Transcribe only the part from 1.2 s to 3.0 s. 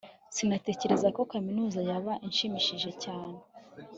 kaminuza yaba ishimishije